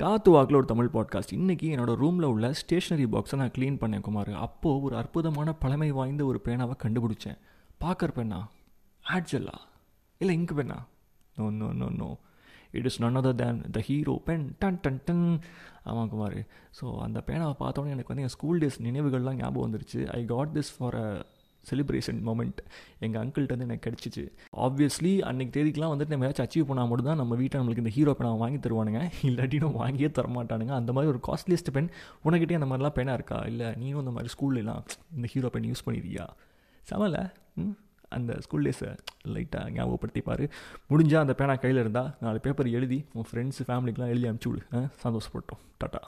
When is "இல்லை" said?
10.18-10.36, 33.52-33.66